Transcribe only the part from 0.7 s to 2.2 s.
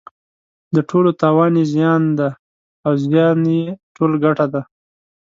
د ټولو تاوان یې زیان